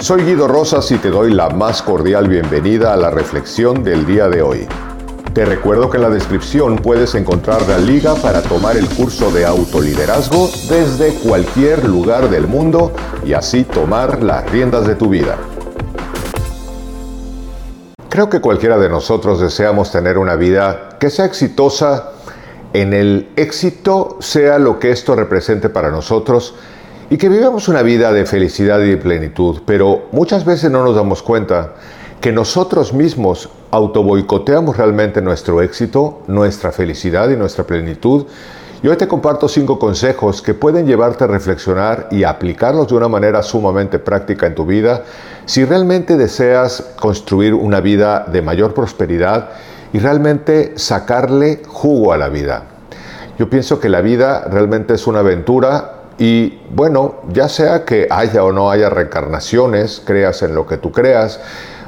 Soy 0.00 0.22
Guido 0.22 0.46
Rosas 0.46 0.92
y 0.92 0.98
te 0.98 1.10
doy 1.10 1.34
la 1.34 1.50
más 1.50 1.82
cordial 1.82 2.28
bienvenida 2.28 2.94
a 2.94 2.96
la 2.96 3.10
reflexión 3.10 3.82
del 3.82 4.06
día 4.06 4.28
de 4.28 4.42
hoy. 4.42 4.68
Te 5.34 5.44
recuerdo 5.44 5.90
que 5.90 5.96
en 5.96 6.04
la 6.04 6.08
descripción 6.08 6.76
puedes 6.76 7.16
encontrar 7.16 7.68
la 7.68 7.78
liga 7.78 8.14
para 8.14 8.40
tomar 8.40 8.76
el 8.76 8.88
curso 8.88 9.32
de 9.32 9.44
autoliderazgo 9.44 10.48
desde 10.68 11.14
cualquier 11.14 11.84
lugar 11.88 12.30
del 12.30 12.46
mundo 12.46 12.92
y 13.26 13.32
así 13.32 13.64
tomar 13.64 14.22
las 14.22 14.48
riendas 14.52 14.86
de 14.86 14.94
tu 14.94 15.08
vida. 15.08 15.36
Creo 18.08 18.30
que 18.30 18.40
cualquiera 18.40 18.78
de 18.78 18.88
nosotros 18.88 19.40
deseamos 19.40 19.90
tener 19.90 20.16
una 20.16 20.36
vida 20.36 20.90
que 21.00 21.10
sea 21.10 21.24
exitosa 21.24 22.12
en 22.72 22.94
el 22.94 23.30
éxito, 23.34 24.16
sea 24.20 24.60
lo 24.60 24.78
que 24.78 24.92
esto 24.92 25.16
represente 25.16 25.68
para 25.68 25.90
nosotros, 25.90 26.54
y 27.10 27.16
que 27.16 27.28
vivamos 27.28 27.68
una 27.68 27.82
vida 27.82 28.12
de 28.12 28.26
felicidad 28.26 28.80
y 28.80 28.90
de 28.90 28.96
plenitud, 28.98 29.60
pero 29.64 30.08
muchas 30.12 30.44
veces 30.44 30.70
no 30.70 30.84
nos 30.84 30.94
damos 30.94 31.22
cuenta 31.22 31.72
que 32.20 32.32
nosotros 32.32 32.92
mismos 32.92 33.48
autoboicoteamos 33.70 34.76
realmente 34.76 35.22
nuestro 35.22 35.62
éxito, 35.62 36.22
nuestra 36.26 36.70
felicidad 36.70 37.30
y 37.30 37.36
nuestra 37.36 37.64
plenitud. 37.64 38.26
Y 38.82 38.88
hoy 38.88 38.96
te 38.96 39.08
comparto 39.08 39.48
cinco 39.48 39.78
consejos 39.78 40.42
que 40.42 40.54
pueden 40.54 40.86
llevarte 40.86 41.24
a 41.24 41.28
reflexionar 41.28 42.08
y 42.10 42.24
aplicarlos 42.24 42.88
de 42.88 42.94
una 42.94 43.08
manera 43.08 43.42
sumamente 43.42 43.98
práctica 43.98 44.46
en 44.46 44.54
tu 44.54 44.66
vida 44.66 45.04
si 45.46 45.64
realmente 45.64 46.16
deseas 46.16 46.94
construir 47.00 47.54
una 47.54 47.80
vida 47.80 48.26
de 48.30 48.42
mayor 48.42 48.74
prosperidad 48.74 49.50
y 49.92 49.98
realmente 49.98 50.74
sacarle 50.76 51.62
jugo 51.66 52.12
a 52.12 52.18
la 52.18 52.28
vida. 52.28 52.64
Yo 53.38 53.48
pienso 53.48 53.80
que 53.80 53.88
la 53.88 54.00
vida 54.00 54.44
realmente 54.50 54.94
es 54.94 55.06
una 55.06 55.20
aventura 55.20 55.97
y 56.18 56.58
bueno, 56.74 57.14
ya 57.32 57.48
sea 57.48 57.84
que 57.84 58.08
haya 58.10 58.42
o 58.44 58.52
no 58.52 58.70
haya 58.70 58.90
reencarnaciones, 58.90 60.02
creas 60.04 60.42
en 60.42 60.54
lo 60.54 60.66
que 60.66 60.76
tú 60.76 60.90
creas, 60.90 61.40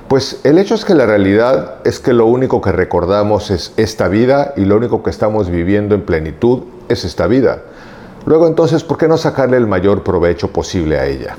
pues 0.07 0.41
el 0.45 0.59
hecho 0.59 0.75
es 0.75 0.85
que 0.85 0.95
la 0.95 1.07
realidad 1.07 1.77
es 1.85 2.01
que 2.01 2.13
lo 2.13 2.27
único 2.27 2.61
que 2.61 2.73
recordamos 2.73 3.51
es 3.51 3.73
esta 3.77 4.09
vida 4.09 4.55
y 4.57 4.65
lo 4.65 4.77
único 4.77 5.03
que 5.03 5.11
estamos 5.11 5.51
viviendo 5.51 5.95
en 5.95 6.03
plenitud 6.03 6.63
es 6.89 7.05
esta 7.05 7.27
vida. 7.27 7.63
Luego 8.27 8.47
entonces, 8.47 8.85
¿por 8.85 8.99
qué 8.99 9.09
no 9.09 9.17
sacarle 9.17 9.57
el 9.57 9.67
mayor 9.67 10.03
provecho 10.03 10.53
posible 10.53 10.99
a 10.99 11.07
ella? 11.07 11.37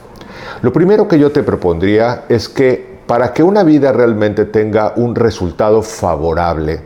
Lo 0.62 0.74
primero 0.74 1.08
que 1.08 1.20
yo 1.20 1.32
te 1.32 1.44
propondría 1.44 2.26
es 2.30 2.50
que 2.50 3.00
para 3.08 3.34
que 3.34 3.44
una 3.44 3.64
vida 3.64 3.92
realmente 3.92 4.46
tenga 4.46 4.94
un 4.96 5.16
resultado 5.16 5.82
favorable, 5.82 6.82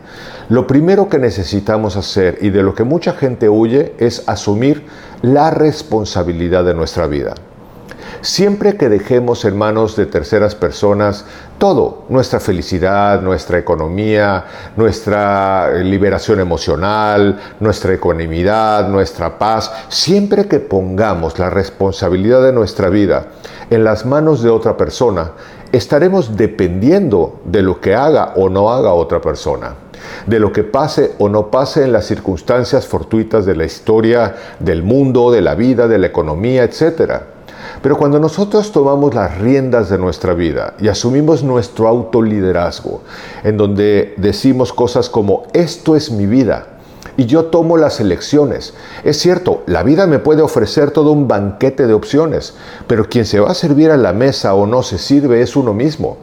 lo 0.49 0.65
primero 0.65 1.08
que 1.08 1.19
necesitamos 1.19 1.97
hacer 1.97 2.39
y 2.41 2.49
de 2.49 2.63
lo 2.63 2.73
que 2.73 2.83
mucha 2.83 3.13
gente 3.13 3.49
huye 3.49 3.93
es 3.99 4.27
asumir 4.27 4.83
la 5.21 5.52
responsabilidad 5.52 6.63
de 6.63 6.73
nuestra 6.73 7.08
vida. 7.08 7.33
Siempre 8.21 8.75
que 8.75 8.89
dejemos 8.89 9.45
en 9.45 9.55
manos 9.55 9.95
de 9.95 10.08
terceras 10.08 10.55
personas 10.55 11.25
todo, 11.59 12.05
nuestra 12.09 12.39
felicidad, 12.39 13.21
nuestra 13.21 13.59
economía, 13.59 14.45
nuestra 14.75 15.71
liberación 15.83 16.39
emocional, 16.39 17.39
nuestra 17.59 17.93
ecuanimidad, 17.93 18.88
nuestra 18.89 19.38
paz, 19.38 19.71
siempre 19.89 20.47
que 20.47 20.59
pongamos 20.59 21.38
la 21.38 21.52
responsabilidad 21.52 22.41
de 22.41 22.52
nuestra 22.52 22.89
vida 22.89 23.27
en 23.69 23.83
las 23.83 24.05
manos 24.05 24.41
de 24.41 24.49
otra 24.49 24.75
persona, 24.75 25.31
estaremos 25.71 26.36
dependiendo 26.36 27.41
de 27.45 27.61
lo 27.61 27.80
que 27.80 27.93
haga 27.93 28.33
o 28.36 28.49
no 28.49 28.71
haga 28.71 28.93
otra 28.93 29.21
persona 29.21 29.84
de 30.25 30.39
lo 30.39 30.51
que 30.51 30.63
pase 30.63 31.13
o 31.19 31.29
no 31.29 31.51
pase 31.51 31.83
en 31.83 31.93
las 31.93 32.05
circunstancias 32.05 32.85
fortuitas 32.85 33.45
de 33.45 33.55
la 33.55 33.65
historia, 33.65 34.35
del 34.59 34.83
mundo, 34.83 35.31
de 35.31 35.41
la 35.41 35.55
vida, 35.55 35.87
de 35.87 35.97
la 35.97 36.07
economía, 36.07 36.63
etc. 36.63 37.21
Pero 37.81 37.97
cuando 37.97 38.19
nosotros 38.19 38.71
tomamos 38.71 39.13
las 39.13 39.37
riendas 39.39 39.89
de 39.89 39.97
nuestra 39.97 40.33
vida 40.33 40.73
y 40.79 40.87
asumimos 40.87 41.43
nuestro 41.43 41.87
autoliderazgo, 41.87 43.02
en 43.43 43.57
donde 43.57 44.13
decimos 44.17 44.73
cosas 44.73 45.09
como, 45.09 45.43
esto 45.53 45.95
es 45.95 46.11
mi 46.11 46.25
vida, 46.25 46.67
y 47.17 47.25
yo 47.25 47.45
tomo 47.45 47.77
las 47.77 47.99
elecciones. 47.99 48.73
Es 49.03 49.17
cierto, 49.20 49.64
la 49.67 49.83
vida 49.83 50.05
me 50.08 50.20
puede 50.20 50.41
ofrecer 50.41 50.91
todo 50.91 51.11
un 51.11 51.27
banquete 51.27 51.87
de 51.87 51.93
opciones, 51.93 52.55
pero 52.87 53.08
quien 53.08 53.25
se 53.25 53.39
va 53.39 53.52
a 53.52 53.55
servir 53.55 53.91
a 53.91 53.97
la 53.97 54.14
mesa 54.14 54.53
o 54.53 54.65
no 54.67 54.83
se 54.83 54.97
sirve 54.97 55.41
es 55.41 55.55
uno 55.55 55.73
mismo. 55.73 56.17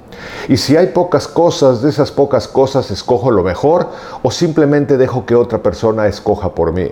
Y 0.49 0.57
si 0.57 0.77
hay 0.77 0.89
pocas 0.89 1.29
cosas, 1.29 1.83
de 1.83 1.91
esas 1.91 2.11
pocas 2.11 2.49
cosas 2.49 2.91
escojo 2.91 3.31
lo 3.31 3.43
mejor 3.43 3.89
o 4.23 4.31
simplemente 4.31 4.97
dejo 4.97 5.27
que 5.27 5.35
otra 5.35 5.63
persona 5.63 6.07
escoja 6.07 6.55
por 6.55 6.73
mí. 6.73 6.91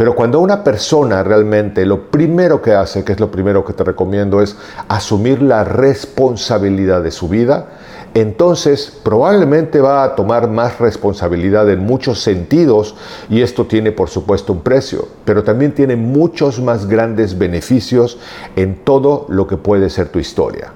Pero 0.00 0.14
cuando 0.14 0.40
una 0.40 0.64
persona 0.64 1.22
realmente 1.22 1.84
lo 1.84 2.10
primero 2.10 2.62
que 2.62 2.72
hace, 2.72 3.04
que 3.04 3.12
es 3.12 3.20
lo 3.20 3.30
primero 3.30 3.66
que 3.66 3.74
te 3.74 3.84
recomiendo, 3.84 4.40
es 4.40 4.56
asumir 4.88 5.42
la 5.42 5.62
responsabilidad 5.62 7.02
de 7.02 7.10
su 7.10 7.28
vida, 7.28 7.66
entonces 8.14 8.98
probablemente 9.02 9.78
va 9.80 10.02
a 10.02 10.14
tomar 10.16 10.48
más 10.48 10.78
responsabilidad 10.78 11.68
en 11.68 11.80
muchos 11.80 12.22
sentidos 12.22 12.96
y 13.28 13.42
esto 13.42 13.66
tiene 13.66 13.92
por 13.92 14.08
supuesto 14.08 14.54
un 14.54 14.62
precio, 14.62 15.06
pero 15.26 15.44
también 15.44 15.74
tiene 15.74 15.96
muchos 15.96 16.60
más 16.60 16.86
grandes 16.86 17.36
beneficios 17.36 18.18
en 18.56 18.76
todo 18.76 19.26
lo 19.28 19.46
que 19.46 19.58
puede 19.58 19.90
ser 19.90 20.08
tu 20.08 20.18
historia. 20.18 20.72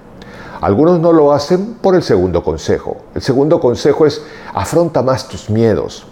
Algunos 0.61 1.01
no 1.01 1.13
lo 1.13 1.33
hacen 1.33 1.75
por 1.81 1.95
el 1.95 2.03
segundo 2.03 2.43
consejo. 2.43 2.99
El 3.15 3.23
segundo 3.23 3.61
consejo 3.61 4.07
es 4.07 4.23
afronta 4.53 5.03
más 5.03 5.29
tus 5.29 5.51
miedos. 5.51 6.07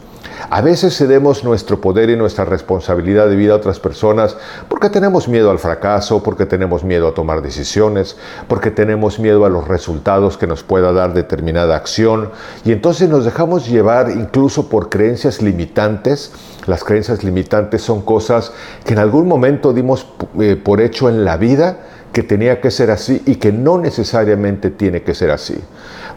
A 0.51 0.61
veces 0.61 0.97
cedemos 0.97 1.45
nuestro 1.45 1.81
poder 1.81 2.11
y 2.11 2.17
nuestra 2.17 2.45
responsabilidad 2.45 3.29
de 3.29 3.37
vida 3.37 3.53
a 3.53 3.57
otras 3.57 3.79
personas 3.79 4.37
porque 4.69 4.91
tenemos 4.91 5.29
miedo 5.29 5.51
al 5.51 5.59
fracaso, 5.59 6.23
porque 6.23 6.47
tenemos 6.47 6.85
miedo 6.85 7.09
a 7.09 7.15
tomar 7.15 7.43
decisiones, 7.43 8.17
porque 8.49 8.71
tenemos 8.71 9.19
miedo 9.19 9.45
a 9.45 9.49
los 9.49 9.69
resultados 9.69 10.37
que 10.37 10.47
nos 10.47 10.63
pueda 10.63 10.93
dar 10.93 11.15
determinada 11.15 11.77
acción 11.77 12.31
y 12.65 12.73
entonces 12.73 13.09
nos 13.09 13.25
dejamos 13.25 13.69
llevar 13.69 14.11
incluso 14.11 14.69
por 14.69 14.89
creencias 14.89 15.43
limitantes. 15.43 16.33
Las 16.67 16.85
creencias 16.85 17.25
limitantes 17.25 17.83
son 17.83 18.03
cosas 18.03 18.53
que 18.85 18.93
en 18.93 18.99
algún 18.99 19.29
momento 19.29 19.73
dimos 19.73 20.07
eh, 20.41 20.57
por 20.57 20.81
hecho 20.81 21.09
en 21.09 21.25
la 21.25 21.37
vida 21.37 21.79
que 22.13 22.23
tenía 22.23 22.61
que 22.61 22.71
ser 22.71 22.91
así 22.91 23.23
y 23.27 23.37
que 23.37 23.53
no 23.53 23.79
necesariamente 23.79 24.71
tiene 24.71 25.03
que 25.03 25.15
ser 25.15 25.31
así. 25.31 25.59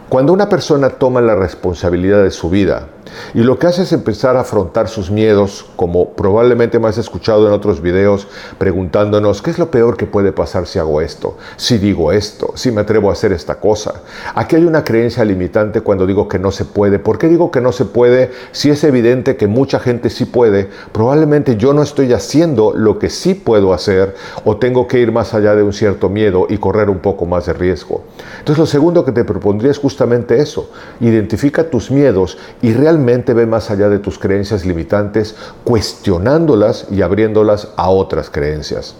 Cuando 0.08 0.32
una 0.32 0.48
persona 0.48 0.90
toma 0.90 1.20
la 1.20 1.34
responsabilidad 1.34 2.22
de 2.22 2.30
su 2.30 2.50
vida 2.50 2.88
y 3.34 3.40
lo 3.40 3.58
que 3.58 3.66
hace 3.66 3.82
es 3.82 3.92
empezar 3.92 4.36
a 4.36 4.40
afrontar 4.40 4.88
sus 4.88 5.10
miedos, 5.10 5.66
como 5.76 6.10
probablemente 6.10 6.78
me 6.78 6.88
has 6.88 6.98
escuchado 6.98 7.46
en 7.46 7.52
otros 7.52 7.80
videos, 7.80 8.28
preguntándonos 8.58 9.42
qué 9.42 9.50
es 9.50 9.58
lo 9.58 9.70
peor 9.70 9.96
que 9.96 10.06
puede 10.06 10.32
pasar 10.32 10.66
si 10.66 10.78
hago 10.78 11.00
esto, 11.00 11.36
si 11.56 11.78
digo 11.78 12.12
esto, 12.12 12.52
si 12.54 12.70
me 12.70 12.80
atrevo 12.80 13.10
a 13.10 13.12
hacer 13.12 13.32
esta 13.32 13.60
cosa. 13.60 14.02
Aquí 14.34 14.56
hay 14.56 14.64
una 14.64 14.84
creencia 14.84 15.24
limitante 15.24 15.80
cuando 15.80 16.06
digo 16.06 16.28
que 16.28 16.38
no 16.38 16.50
se 16.50 16.64
puede. 16.64 16.98
¿Por 16.98 17.18
qué 17.18 17.28
digo 17.28 17.50
que 17.50 17.60
no 17.60 17.72
se 17.72 17.84
puede 17.84 18.30
si 18.52 18.70
es 18.70 18.82
evidente 18.84 19.36
que 19.36 19.46
mucha 19.46 19.78
gente 19.78 20.10
sí 20.10 20.24
puede? 20.24 20.68
Probablemente 20.92 21.56
yo 21.56 21.72
no 21.72 21.82
estoy 21.82 22.12
haciendo 22.12 22.72
lo 22.74 22.98
que 22.98 23.10
sí 23.10 23.34
puedo 23.34 23.72
hacer 23.72 24.14
o 24.44 24.56
tengo 24.56 24.86
que 24.86 24.98
ir 24.98 25.12
más 25.12 25.34
allá 25.34 25.54
de 25.54 25.62
un 25.62 25.72
cierto 25.72 26.08
miedo 26.08 26.46
y 26.48 26.58
correr 26.58 26.90
un 26.90 26.98
poco 26.98 27.26
más 27.26 27.46
de 27.46 27.52
riesgo. 27.52 28.02
Entonces 28.38 28.58
lo 28.58 28.66
segundo 28.66 29.04
que 29.04 29.12
te 29.12 29.24
propondría 29.24 29.70
es 29.70 29.78
justamente 29.78 30.40
eso. 30.40 30.70
Identifica 31.00 31.64
tus 31.70 31.90
miedos 31.90 32.38
y 32.62 32.72
realmente 32.72 32.95
ve 33.04 33.46
más 33.46 33.70
allá 33.70 33.88
de 33.88 33.98
tus 33.98 34.18
creencias 34.18 34.64
limitantes, 34.64 35.34
cuestionándolas 35.64 36.86
y 36.90 37.02
abriéndolas 37.02 37.68
a 37.76 37.90
otras 37.90 38.30
creencias. 38.30 38.94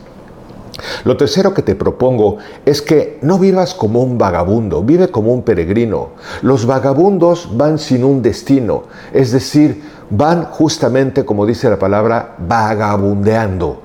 Lo 1.04 1.16
tercero 1.16 1.54
que 1.54 1.62
te 1.62 1.74
propongo 1.74 2.38
es 2.64 2.82
que 2.82 3.18
no 3.22 3.38
vivas 3.38 3.74
como 3.74 4.02
un 4.02 4.18
vagabundo, 4.18 4.82
vive 4.82 5.08
como 5.08 5.32
un 5.32 5.42
peregrino. 5.42 6.10
Los 6.42 6.66
vagabundos 6.66 7.56
van 7.56 7.78
sin 7.78 8.04
un 8.04 8.22
destino, 8.22 8.84
es 9.12 9.32
decir, 9.32 9.82
van 10.10 10.44
justamente, 10.44 11.24
como 11.24 11.46
dice 11.46 11.70
la 11.70 11.78
palabra, 11.78 12.36
vagabundeando. 12.38 13.82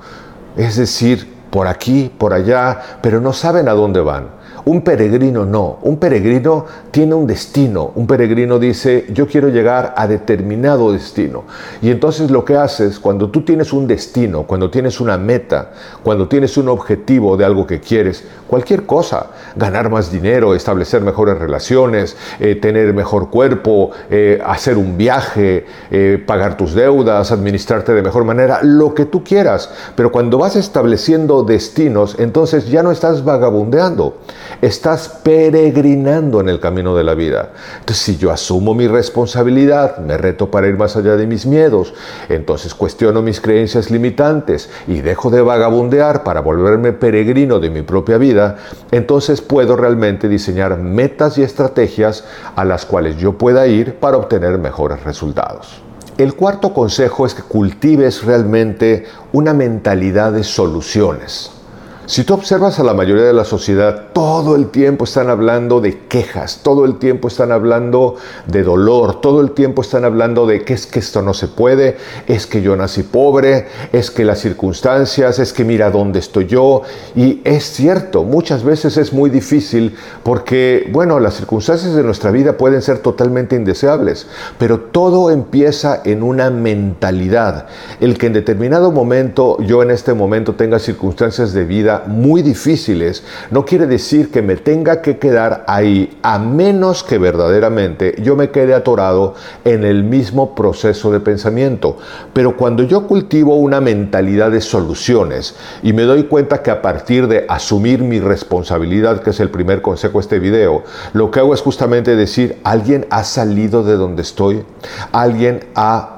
Es 0.56 0.76
decir, 0.76 1.32
por 1.50 1.66
aquí, 1.66 2.10
por 2.16 2.32
allá, 2.32 2.98
pero 3.02 3.20
no 3.20 3.32
saben 3.32 3.68
a 3.68 3.72
dónde 3.72 4.00
van. 4.00 4.41
Un 4.64 4.82
peregrino 4.82 5.44
no, 5.44 5.78
un 5.82 5.96
peregrino 5.96 6.66
tiene 6.92 7.14
un 7.14 7.26
destino, 7.26 7.90
un 7.96 8.06
peregrino 8.06 8.60
dice 8.60 9.06
yo 9.12 9.26
quiero 9.26 9.48
llegar 9.48 9.92
a 9.96 10.06
determinado 10.06 10.92
destino. 10.92 11.42
Y 11.80 11.90
entonces 11.90 12.30
lo 12.30 12.44
que 12.44 12.56
haces 12.56 13.00
cuando 13.00 13.28
tú 13.30 13.42
tienes 13.42 13.72
un 13.72 13.88
destino, 13.88 14.44
cuando 14.44 14.70
tienes 14.70 15.00
una 15.00 15.18
meta, 15.18 15.72
cuando 16.04 16.28
tienes 16.28 16.56
un 16.56 16.68
objetivo 16.68 17.36
de 17.36 17.44
algo 17.44 17.66
que 17.66 17.80
quieres, 17.80 18.24
cualquier 18.46 18.86
cosa, 18.86 19.30
ganar 19.56 19.90
más 19.90 20.12
dinero, 20.12 20.54
establecer 20.54 21.02
mejores 21.02 21.38
relaciones, 21.38 22.16
eh, 22.38 22.54
tener 22.54 22.94
mejor 22.94 23.30
cuerpo, 23.30 23.90
eh, 24.10 24.40
hacer 24.46 24.78
un 24.78 24.96
viaje, 24.96 25.66
eh, 25.90 26.22
pagar 26.24 26.56
tus 26.56 26.74
deudas, 26.74 27.32
administrarte 27.32 27.94
de 27.94 28.02
mejor 28.02 28.24
manera, 28.24 28.60
lo 28.62 28.94
que 28.94 29.06
tú 29.06 29.24
quieras. 29.24 29.70
Pero 29.96 30.12
cuando 30.12 30.38
vas 30.38 30.54
estableciendo 30.54 31.42
destinos, 31.42 32.16
entonces 32.20 32.68
ya 32.68 32.84
no 32.84 32.92
estás 32.92 33.24
vagabundeando 33.24 34.18
estás 34.62 35.08
peregrinando 35.08 36.40
en 36.40 36.48
el 36.48 36.60
camino 36.60 36.94
de 36.94 37.02
la 37.02 37.14
vida. 37.14 37.50
Entonces, 37.80 38.04
si 38.04 38.16
yo 38.16 38.30
asumo 38.30 38.74
mi 38.74 38.86
responsabilidad, 38.86 39.98
me 39.98 40.16
reto 40.16 40.52
para 40.52 40.68
ir 40.68 40.78
más 40.78 40.96
allá 40.96 41.16
de 41.16 41.26
mis 41.26 41.46
miedos, 41.46 41.92
entonces 42.28 42.72
cuestiono 42.72 43.22
mis 43.22 43.40
creencias 43.40 43.90
limitantes 43.90 44.70
y 44.86 45.00
dejo 45.00 45.30
de 45.30 45.42
vagabundear 45.42 46.22
para 46.22 46.40
volverme 46.40 46.92
peregrino 46.92 47.58
de 47.58 47.70
mi 47.70 47.82
propia 47.82 48.18
vida, 48.18 48.56
entonces 48.92 49.40
puedo 49.40 49.76
realmente 49.76 50.28
diseñar 50.28 50.78
metas 50.78 51.38
y 51.38 51.42
estrategias 51.42 52.24
a 52.54 52.64
las 52.64 52.86
cuales 52.86 53.16
yo 53.16 53.36
pueda 53.36 53.66
ir 53.66 53.96
para 53.96 54.16
obtener 54.16 54.58
mejores 54.58 55.02
resultados. 55.02 55.82
El 56.18 56.34
cuarto 56.34 56.72
consejo 56.72 57.26
es 57.26 57.34
que 57.34 57.42
cultives 57.42 58.22
realmente 58.22 59.06
una 59.32 59.54
mentalidad 59.54 60.30
de 60.30 60.44
soluciones. 60.44 61.61
Si 62.06 62.24
tú 62.24 62.34
observas 62.34 62.80
a 62.80 62.82
la 62.82 62.94
mayoría 62.94 63.22
de 63.22 63.32
la 63.32 63.44
sociedad, 63.44 64.08
todo 64.12 64.56
el 64.56 64.70
tiempo 64.70 65.04
están 65.04 65.30
hablando 65.30 65.80
de 65.80 66.00
quejas, 66.08 66.58
todo 66.64 66.84
el 66.84 66.98
tiempo 66.98 67.28
están 67.28 67.52
hablando 67.52 68.16
de 68.48 68.64
dolor, 68.64 69.20
todo 69.20 69.40
el 69.40 69.52
tiempo 69.52 69.82
están 69.82 70.04
hablando 70.04 70.44
de 70.44 70.64
que 70.64 70.74
es 70.74 70.88
que 70.88 70.98
esto 70.98 71.22
no 71.22 71.32
se 71.32 71.46
puede, 71.46 71.96
es 72.26 72.48
que 72.48 72.60
yo 72.60 72.74
nací 72.74 73.04
pobre, 73.04 73.68
es 73.92 74.10
que 74.10 74.24
las 74.24 74.40
circunstancias, 74.40 75.38
es 75.38 75.52
que 75.52 75.64
mira 75.64 75.92
dónde 75.92 76.18
estoy 76.18 76.46
yo. 76.46 76.82
Y 77.14 77.40
es 77.44 77.64
cierto, 77.72 78.24
muchas 78.24 78.64
veces 78.64 78.96
es 78.96 79.12
muy 79.12 79.30
difícil 79.30 79.94
porque, 80.24 80.88
bueno, 80.90 81.20
las 81.20 81.34
circunstancias 81.34 81.94
de 81.94 82.02
nuestra 82.02 82.32
vida 82.32 82.56
pueden 82.56 82.82
ser 82.82 82.98
totalmente 82.98 83.54
indeseables, 83.54 84.26
pero 84.58 84.80
todo 84.80 85.30
empieza 85.30 86.02
en 86.04 86.24
una 86.24 86.50
mentalidad. 86.50 87.68
El 88.00 88.18
que 88.18 88.26
en 88.26 88.32
determinado 88.32 88.90
momento, 88.90 89.56
yo 89.60 89.84
en 89.84 89.92
este 89.92 90.14
momento 90.14 90.56
tenga 90.56 90.80
circunstancias 90.80 91.52
de 91.52 91.64
vida, 91.64 91.91
muy 92.06 92.42
difíciles, 92.42 93.24
no 93.50 93.64
quiere 93.64 93.86
decir 93.86 94.30
que 94.30 94.42
me 94.42 94.56
tenga 94.56 95.02
que 95.02 95.18
quedar 95.18 95.64
ahí, 95.66 96.18
a 96.22 96.38
menos 96.38 97.02
que 97.02 97.18
verdaderamente 97.18 98.14
yo 98.22 98.36
me 98.36 98.50
quede 98.50 98.74
atorado 98.74 99.34
en 99.64 99.84
el 99.84 100.04
mismo 100.04 100.54
proceso 100.54 101.12
de 101.12 101.20
pensamiento. 101.20 101.98
Pero 102.32 102.56
cuando 102.56 102.82
yo 102.82 103.06
cultivo 103.06 103.56
una 103.56 103.80
mentalidad 103.80 104.50
de 104.50 104.60
soluciones 104.60 105.54
y 105.82 105.92
me 105.92 106.02
doy 106.02 106.24
cuenta 106.24 106.62
que 106.62 106.70
a 106.70 106.82
partir 106.82 107.28
de 107.28 107.44
asumir 107.48 108.02
mi 108.02 108.20
responsabilidad, 108.20 109.22
que 109.22 109.30
es 109.30 109.40
el 109.40 109.50
primer 109.50 109.82
consejo 109.82 110.18
de 110.18 110.22
este 110.22 110.38
video, 110.38 110.84
lo 111.12 111.30
que 111.30 111.40
hago 111.40 111.54
es 111.54 111.60
justamente 111.60 112.16
decir, 112.16 112.58
alguien 112.64 113.06
ha 113.10 113.24
salido 113.24 113.82
de 113.82 113.96
donde 113.96 114.22
estoy, 114.22 114.64
alguien 115.12 115.60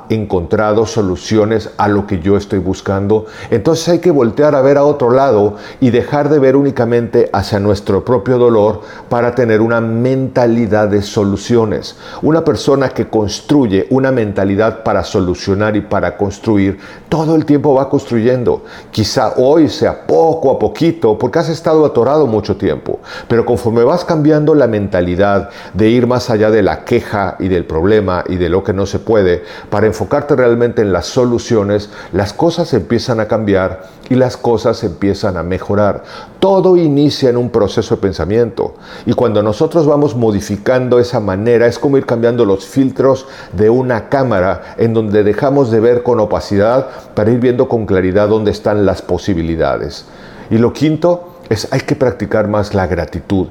encontrado 0.09 0.87
soluciones 0.87 1.71
a 1.77 1.89
lo 1.89 2.07
que 2.07 2.21
yo 2.21 2.37
estoy 2.37 2.59
buscando. 2.59 3.27
Entonces 3.51 3.89
hay 3.89 3.99
que 3.99 4.11
voltear 4.11 4.55
a 4.55 4.63
ver 4.63 4.77
a 4.77 4.85
otro 4.85 5.11
lado 5.11 5.57
y 5.81 5.91
dejar 5.91 6.29
de 6.29 6.39
ver 6.39 6.57
únicamente 6.57 7.31
hacia 7.33 7.59
nuestro 7.61 8.05
propio 8.05 8.39
dolor 8.39 8.83
para 9.09 9.35
tener 9.35 9.61
una 9.61 9.81
mentalidad 9.81 10.89
de 10.89 11.03
soluciones. 11.03 11.97
Una 12.23 12.45
persona 12.45 12.91
que 12.91 13.09
construye 13.09 13.87
una 13.91 14.13
mentalidad 14.13 14.83
para 14.83 15.05
solucionar 15.05 15.77
y 15.77 15.81
para 15.81 16.17
construir, 16.17 16.79
todo 17.09 17.37
el 17.37 17.45
tiempo 17.45 17.75
va 17.75 17.89
construyendo. 17.89 18.65
Quizá 18.91 19.35
hoy 19.37 19.69
sea 19.69 20.07
poco 20.07 20.51
a 20.51 20.59
poquito 20.59 21.19
porque 21.19 21.39
has 21.39 21.49
estado 21.49 21.85
atorado 21.85 22.27
mucho 22.27 22.57
tiempo, 22.57 23.01
pero 23.29 23.45
conforme 23.45 23.85
vas 23.85 24.05
cambiando 24.05 24.55
la 24.55 24.67
mentalidad 24.67 25.51
de 25.73 25.89
ir 25.89 26.07
más 26.07 26.31
allá 26.31 26.51
de 26.51 26.63
la 26.63 26.85
queja 26.85 27.37
y 27.39 27.49
del 27.49 27.65
problema 27.65 28.25
y 28.29 28.37
de 28.37 28.49
lo 28.49 28.63
que 28.63 28.73
no 28.73 28.87
se 28.87 28.99
puede, 28.99 29.45
para 29.71 29.87
enfocarte 29.95 30.35
realmente 30.35 30.83
en 30.83 30.93
las 30.93 31.07
soluciones, 31.07 31.89
las 32.13 32.33
cosas 32.33 32.75
empiezan 32.75 33.21
a 33.21 33.29
cambiar 33.29 33.85
y 34.11 34.17
las 34.17 34.37
cosas 34.37 34.83
empiezan 34.83 35.37
a 35.37 35.45
mejorar. 35.45 36.03
Todo 36.41 36.77
inicia 36.77 37.31
en 37.31 37.37
un 37.37 37.49
proceso 37.51 37.95
de 37.95 38.03
pensamiento 38.03 38.75
y 39.07 39.13
cuando 39.13 39.41
nosotros 39.41 39.87
vamos 39.87 40.17
modificando 40.17 40.99
esa 40.99 41.21
manera 41.21 41.69
es 41.69 41.79
como 41.79 41.97
ir 41.97 42.07
cambiando 42.07 42.45
los 42.45 42.67
filtros 42.67 43.27
de 43.53 43.71
una 43.71 44.09
cámara 44.09 44.75
en 44.79 44.95
donde 44.95 45.23
dejamos 45.23 45.71
de 45.71 45.79
ver 45.79 46.03
con 46.03 46.19
opacidad 46.19 46.89
para 47.15 47.31
ir 47.31 47.39
viendo 47.39 47.69
con 47.69 47.87
claridad 47.87 48.29
dónde 48.29 48.51
están 48.51 48.85
las 48.85 49.01
posibilidades. 49.01 50.07
Y 50.51 50.59
lo 50.59 50.73
quinto 50.73 51.37
es 51.49 51.73
hay 51.73 51.81
que 51.81 51.95
practicar 51.95 52.49
más 52.49 52.75
la 52.75 52.89
gratitud. 52.89 53.47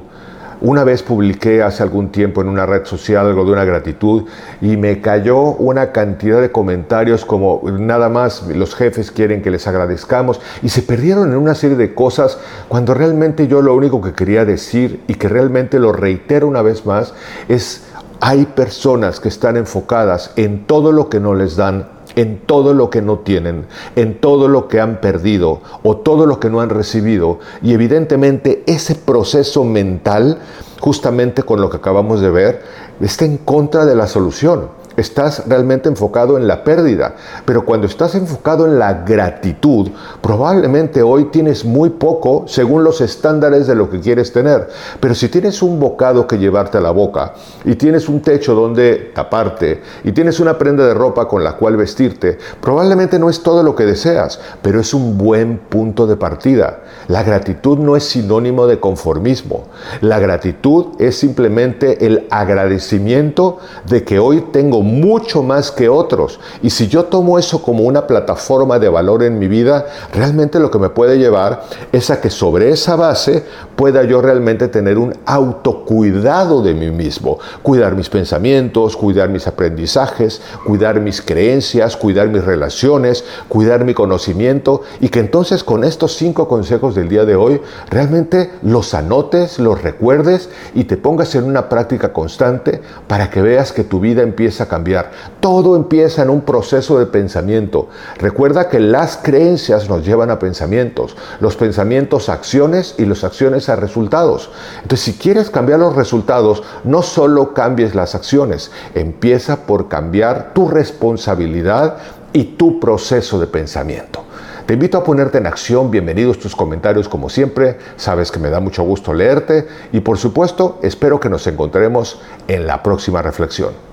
Una 0.63 0.85
vez 0.85 1.03
publiqué 1.03 1.61
hace 1.61 1.83
algún 1.83 2.09
tiempo 2.09 2.39
en 2.39 2.47
una 2.47 2.65
red 2.65 2.85
social 2.85 3.25
algo 3.25 3.43
de 3.43 3.51
una 3.51 3.65
gratitud 3.65 4.23
y 4.61 4.77
me 4.77 5.01
cayó 5.01 5.37
una 5.41 5.91
cantidad 5.91 6.39
de 6.39 6.53
comentarios 6.53 7.25
como 7.25 7.61
nada 7.69 8.07
más 8.07 8.47
los 8.47 8.73
jefes 8.73 9.11
quieren 9.11 9.41
que 9.41 9.51
les 9.51 9.67
agradezcamos 9.67 10.39
y 10.61 10.69
se 10.69 10.81
perdieron 10.81 11.33
en 11.33 11.37
una 11.37 11.53
serie 11.53 11.75
de 11.75 11.93
cosas 11.93 12.37
cuando 12.69 12.93
realmente 12.93 13.49
yo 13.49 13.61
lo 13.61 13.75
único 13.75 14.01
que 14.01 14.13
quería 14.13 14.45
decir 14.45 15.03
y 15.07 15.15
que 15.15 15.27
realmente 15.27 15.79
lo 15.79 15.91
reitero 15.91 16.47
una 16.47 16.61
vez 16.61 16.85
más 16.85 17.13
es 17.49 17.83
hay 18.21 18.45
personas 18.45 19.19
que 19.19 19.27
están 19.27 19.57
enfocadas 19.57 20.31
en 20.37 20.65
todo 20.65 20.93
lo 20.93 21.09
que 21.09 21.19
no 21.19 21.33
les 21.35 21.57
dan 21.57 21.89
en 22.15 22.39
todo 22.39 22.73
lo 22.73 22.89
que 22.89 23.01
no 23.01 23.19
tienen, 23.19 23.65
en 23.95 24.19
todo 24.19 24.47
lo 24.47 24.67
que 24.67 24.79
han 24.79 25.01
perdido 25.01 25.61
o 25.83 25.97
todo 25.97 26.25
lo 26.25 26.39
que 26.39 26.49
no 26.49 26.61
han 26.61 26.69
recibido. 26.69 27.39
Y 27.61 27.73
evidentemente 27.73 28.63
ese 28.67 28.95
proceso 28.95 29.63
mental, 29.63 30.39
justamente 30.79 31.43
con 31.43 31.61
lo 31.61 31.69
que 31.69 31.77
acabamos 31.77 32.21
de 32.21 32.31
ver, 32.31 32.61
está 33.01 33.25
en 33.25 33.37
contra 33.37 33.85
de 33.85 33.95
la 33.95 34.07
solución 34.07 34.82
estás 34.97 35.43
realmente 35.47 35.89
enfocado 35.89 36.37
en 36.37 36.47
la 36.47 36.63
pérdida. 36.63 37.15
Pero 37.45 37.65
cuando 37.65 37.87
estás 37.87 38.15
enfocado 38.15 38.65
en 38.65 38.79
la 38.79 39.03
gratitud, 39.05 39.89
probablemente 40.21 41.01
hoy 41.01 41.25
tienes 41.25 41.65
muy 41.65 41.89
poco 41.89 42.45
según 42.47 42.83
los 42.83 43.01
estándares 43.01 43.67
de 43.67 43.75
lo 43.75 43.89
que 43.89 43.99
quieres 43.99 44.31
tener. 44.31 44.69
Pero 44.99 45.15
si 45.15 45.29
tienes 45.29 45.61
un 45.61 45.79
bocado 45.79 46.27
que 46.27 46.37
llevarte 46.37 46.77
a 46.77 46.81
la 46.81 46.91
boca 46.91 47.33
y 47.65 47.75
tienes 47.75 48.09
un 48.09 48.21
techo 48.21 48.53
donde 48.53 49.11
taparte 49.13 49.81
y 50.03 50.11
tienes 50.11 50.39
una 50.39 50.57
prenda 50.57 50.85
de 50.85 50.93
ropa 50.93 51.27
con 51.27 51.43
la 51.43 51.53
cual 51.53 51.77
vestirte, 51.77 52.37
probablemente 52.61 53.19
no 53.19 53.29
es 53.29 53.41
todo 53.41 53.63
lo 53.63 53.75
que 53.75 53.85
deseas, 53.85 54.39
pero 54.61 54.79
es 54.79 54.93
un 54.93 55.17
buen 55.17 55.57
punto 55.57 56.07
de 56.07 56.15
partida. 56.15 56.81
La 57.07 57.23
gratitud 57.23 57.77
no 57.77 57.95
es 57.95 58.03
sinónimo 58.03 58.67
de 58.67 58.79
conformismo. 58.79 59.63
La 60.01 60.19
gratitud 60.19 60.87
es 60.99 61.17
simplemente 61.17 62.05
el 62.05 62.27
agradecimiento 62.29 63.57
de 63.87 64.03
que 64.03 64.19
hoy 64.19 64.45
tengo 64.51 64.82
mucho 64.83 65.41
más 65.41 65.71
que 65.71 65.89
otros. 65.89 66.39
Y 66.61 66.69
si 66.69 66.87
yo 66.87 67.05
tomo 67.05 67.39
eso 67.39 67.61
como 67.61 67.83
una 67.83 68.07
plataforma 68.07 68.79
de 68.79 68.89
valor 68.89 69.23
en 69.23 69.39
mi 69.39 69.47
vida, 69.47 69.85
realmente 70.13 70.59
lo 70.59 70.69
que 70.69 70.79
me 70.79 70.89
puede 70.89 71.17
llevar 71.17 71.63
es 71.91 72.09
a 72.09 72.21
que 72.21 72.29
sobre 72.29 72.69
esa 72.69 72.95
base 72.95 73.43
pueda 73.75 74.03
yo 74.03 74.21
realmente 74.21 74.67
tener 74.67 74.97
un 74.97 75.13
autocuidado 75.25 76.61
de 76.61 76.73
mí 76.73 76.91
mismo. 76.91 77.39
Cuidar 77.61 77.95
mis 77.95 78.09
pensamientos, 78.09 78.95
cuidar 78.95 79.29
mis 79.29 79.47
aprendizajes, 79.47 80.41
cuidar 80.65 80.99
mis 80.99 81.21
creencias, 81.21 81.97
cuidar 81.97 82.27
mis 82.29 82.43
relaciones, 82.43 83.23
cuidar 83.47 83.85
mi 83.85 83.93
conocimiento 83.93 84.81
y 84.99 85.09
que 85.09 85.19
entonces 85.19 85.63
con 85.63 85.83
estos 85.83 86.15
cinco 86.15 86.47
consejos 86.47 86.95
del 86.95 87.09
día 87.09 87.25
de 87.25 87.35
hoy 87.35 87.61
realmente 87.89 88.51
los 88.61 88.93
anotes, 88.93 89.59
los 89.59 89.81
recuerdes 89.81 90.49
y 90.75 90.85
te 90.85 90.97
pongas 90.97 91.35
en 91.35 91.45
una 91.45 91.69
práctica 91.69 92.13
constante 92.13 92.81
para 93.07 93.29
que 93.29 93.41
veas 93.41 93.71
que 93.71 93.83
tu 93.83 93.99
vida 93.99 94.21
empieza 94.21 94.65
a 94.65 94.67
cambiar. 94.73 95.11
Todo 95.39 95.75
empieza 95.75 96.23
en 96.23 96.31
un 96.31 96.41
proceso 96.41 96.97
de 96.97 97.05
pensamiento. 97.05 97.89
Recuerda 98.17 98.69
que 98.69 98.79
las 98.79 99.17
creencias 99.17 99.87
nos 99.87 100.03
llevan 100.03 100.31
a 100.31 100.39
pensamientos, 100.39 101.15
los 101.39 101.55
pensamientos 101.55 102.27
a 102.27 102.33
acciones 102.33 102.95
y 102.97 103.05
las 103.05 103.23
acciones 103.23 103.69
a 103.69 103.75
resultados. 103.75 104.49
Entonces, 104.81 105.05
si 105.05 105.13
quieres 105.13 105.51
cambiar 105.51 105.79
los 105.79 105.95
resultados, 105.95 106.63
no 106.83 107.03
solo 107.03 107.53
cambies 107.53 107.93
las 107.93 108.15
acciones, 108.15 108.71
empieza 108.95 109.67
por 109.67 109.89
cambiar 109.89 110.55
tu 110.55 110.67
responsabilidad 110.67 111.97
y 112.33 112.43
tu 112.57 112.79
proceso 112.79 113.39
de 113.39 113.45
pensamiento. 113.45 114.23
Te 114.65 114.73
invito 114.73 114.97
a 114.97 115.03
ponerte 115.03 115.37
en 115.37 115.45
acción, 115.45 115.91
bienvenidos 115.91 116.39
tus 116.39 116.55
comentarios 116.55 117.07
como 117.07 117.29
siempre, 117.29 117.77
sabes 117.95 118.31
que 118.31 118.39
me 118.39 118.49
da 118.49 118.59
mucho 118.59 118.81
gusto 118.81 119.13
leerte 119.13 119.67
y 119.91 119.99
por 119.99 120.17
supuesto 120.17 120.79
espero 120.81 121.19
que 121.19 121.29
nos 121.29 121.45
encontremos 121.45 122.19
en 122.47 122.65
la 122.65 122.81
próxima 122.81 123.21
reflexión. 123.21 123.92